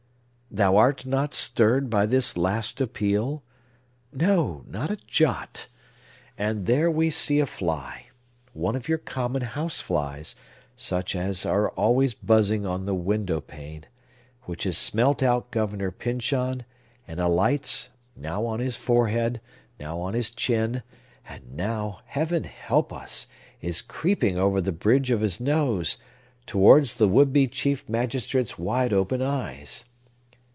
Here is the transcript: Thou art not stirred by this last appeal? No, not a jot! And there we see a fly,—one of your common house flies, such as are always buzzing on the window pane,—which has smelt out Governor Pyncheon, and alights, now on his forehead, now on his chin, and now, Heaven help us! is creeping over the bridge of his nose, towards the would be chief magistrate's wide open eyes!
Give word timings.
Thou 0.53 0.75
art 0.75 1.05
not 1.05 1.33
stirred 1.33 1.89
by 1.89 2.05
this 2.05 2.35
last 2.35 2.81
appeal? 2.81 3.41
No, 4.11 4.65
not 4.67 4.91
a 4.91 4.97
jot! 4.97 5.67
And 6.37 6.65
there 6.65 6.91
we 6.91 7.09
see 7.09 7.39
a 7.39 7.45
fly,—one 7.45 8.75
of 8.75 8.89
your 8.89 8.97
common 8.97 9.43
house 9.43 9.79
flies, 9.79 10.35
such 10.75 11.15
as 11.15 11.45
are 11.45 11.69
always 11.69 12.13
buzzing 12.13 12.65
on 12.65 12.85
the 12.85 12.93
window 12.93 13.39
pane,—which 13.39 14.65
has 14.65 14.77
smelt 14.77 15.23
out 15.23 15.51
Governor 15.51 15.89
Pyncheon, 15.89 16.65
and 17.07 17.21
alights, 17.21 17.87
now 18.17 18.45
on 18.45 18.59
his 18.59 18.75
forehead, 18.75 19.39
now 19.79 20.01
on 20.01 20.13
his 20.13 20.29
chin, 20.29 20.83
and 21.29 21.55
now, 21.55 22.01
Heaven 22.07 22.43
help 22.43 22.91
us! 22.91 23.25
is 23.61 23.81
creeping 23.81 24.37
over 24.37 24.59
the 24.59 24.73
bridge 24.73 25.11
of 25.11 25.21
his 25.21 25.39
nose, 25.39 25.95
towards 26.45 26.95
the 26.95 27.07
would 27.07 27.31
be 27.31 27.47
chief 27.47 27.87
magistrate's 27.87 28.59
wide 28.59 28.91
open 28.91 29.21
eyes! 29.21 29.85